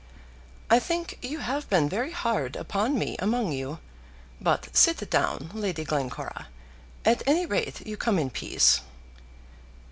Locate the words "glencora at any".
5.83-7.45